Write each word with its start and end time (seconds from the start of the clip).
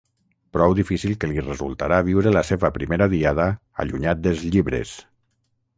Prou 0.55 0.71
difícil 0.77 1.13
que 1.23 1.29
li 1.33 1.43
resultarà 1.43 1.99
viure 2.09 2.33
la 2.37 2.43
seva 2.49 2.73
primera 2.79 3.09
diada 3.13 3.47
allunyat 3.85 4.27
dels 4.27 4.45
llibres. 4.55 4.99